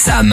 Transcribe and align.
Sam. 0.00 0.32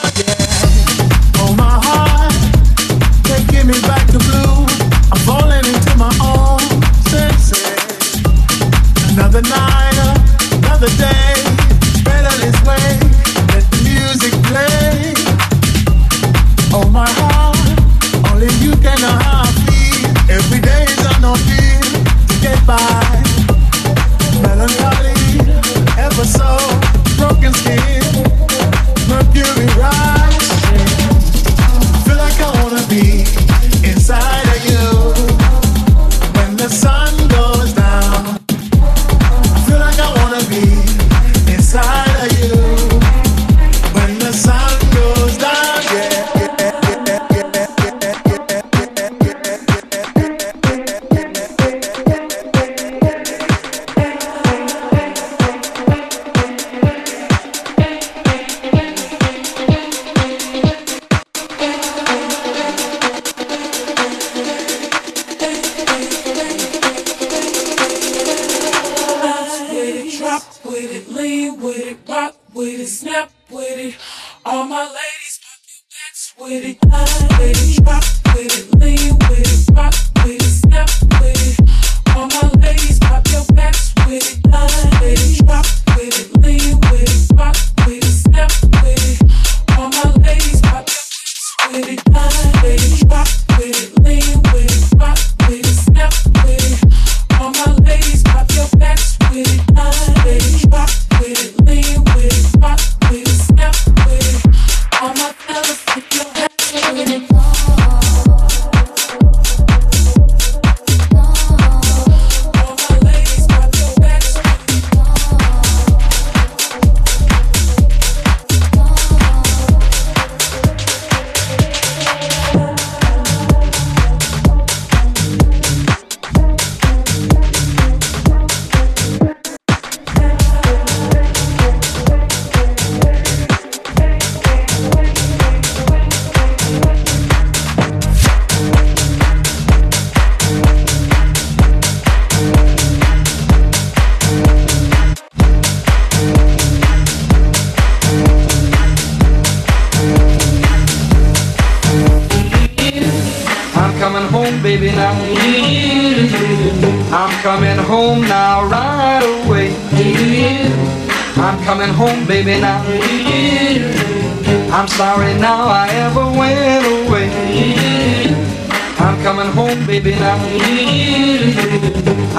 another 9.41 9.49
night, 9.49 9.97
another 10.53 10.89
day. 10.97 11.33
Better 12.03 12.35
this 12.37 12.57
way, 12.63 12.99
let 13.49 13.65
the 13.71 13.79
music 13.83 14.33
play. 14.49 15.13
Oh 16.73 16.87
my 16.89 17.09
heart, 17.09 17.57
only 18.31 18.47
you 18.59 18.75
can. 18.77 18.99
Every 20.29 20.61
day 20.61 20.83
is 20.83 21.05
to 22.27 22.35
get 22.41 22.65
by. 22.65 23.23
Melancholy, 24.41 25.15
ever 25.97 26.25
so 26.25 26.57
broken 27.17 27.53
skin. 27.53 27.90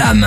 Sam. 0.00 0.24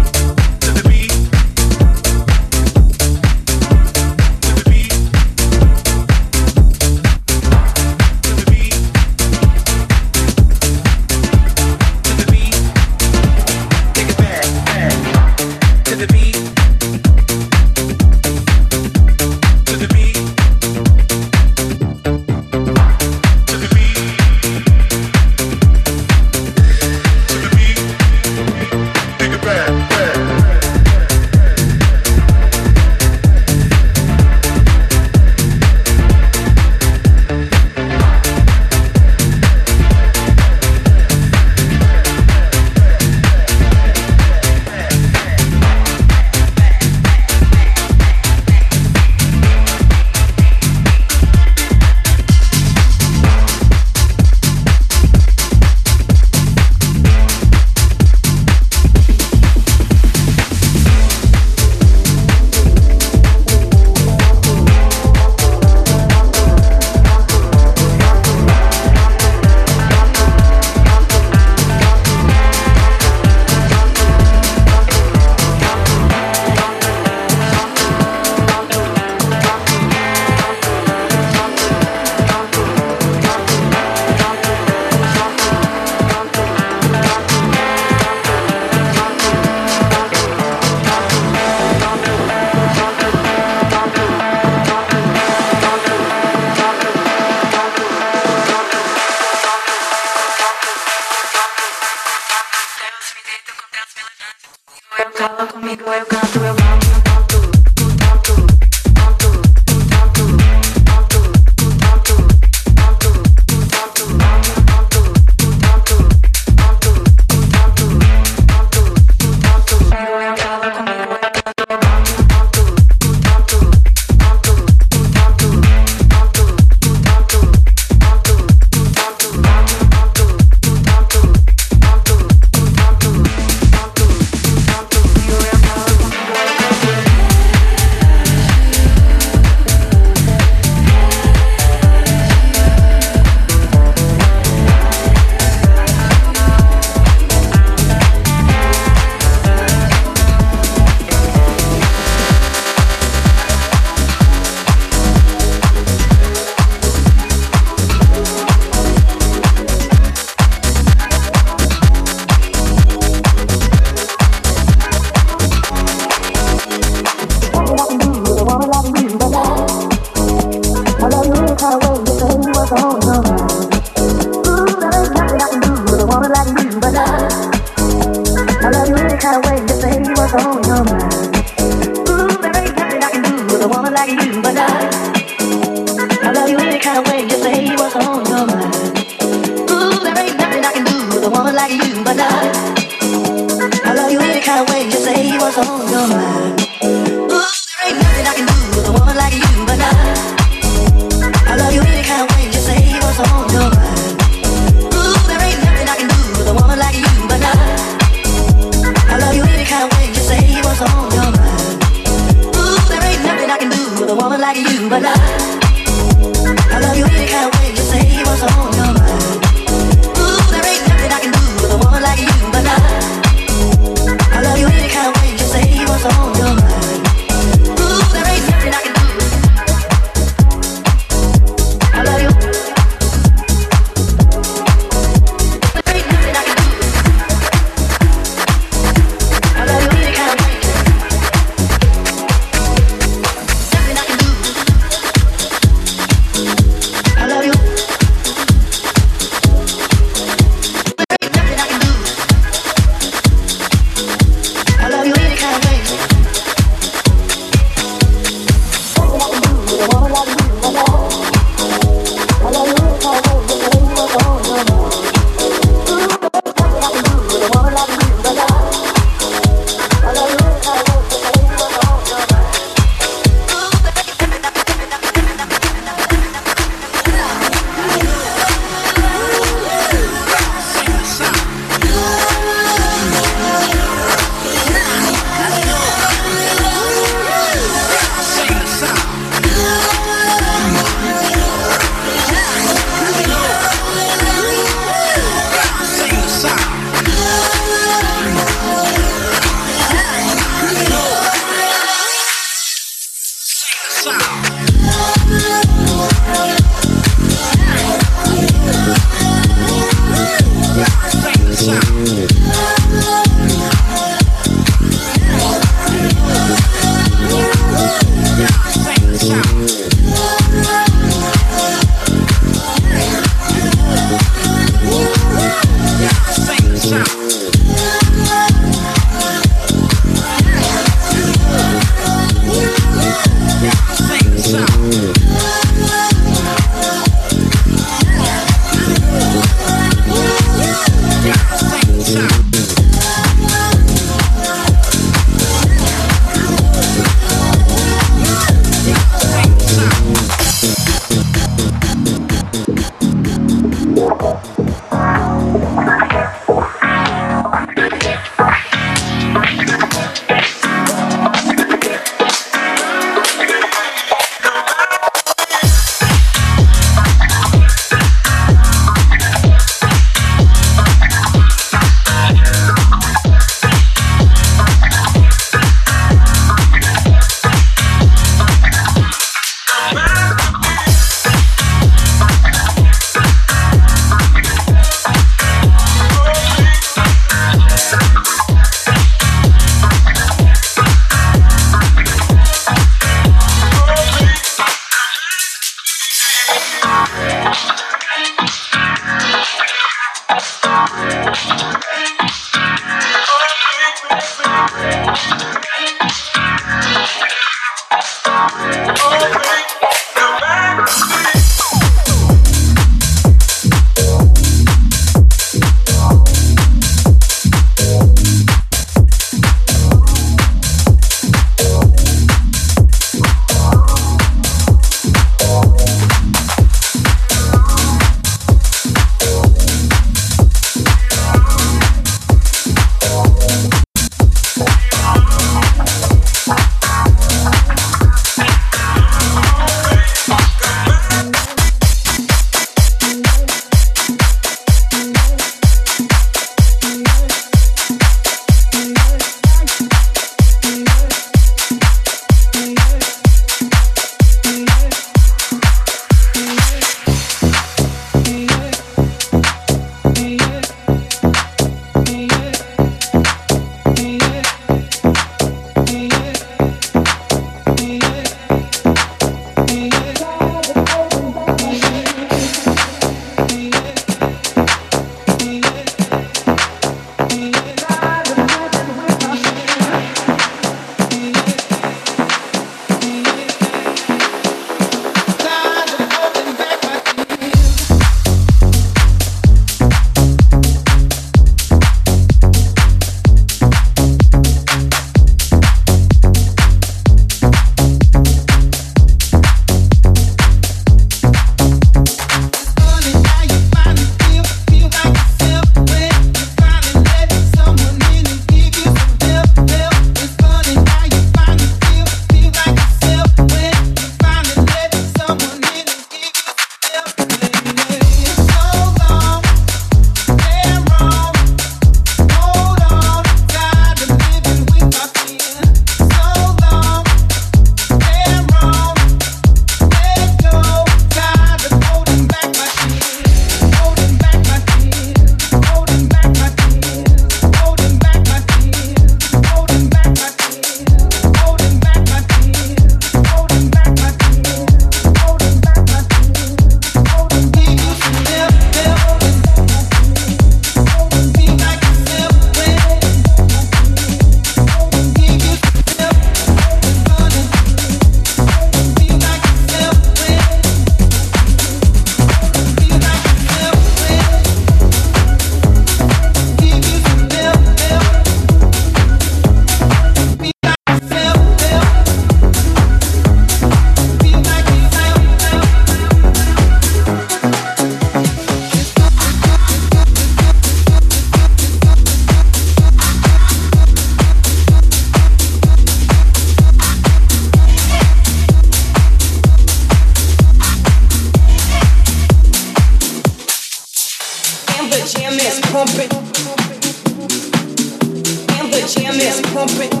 Dance 599.21 600.00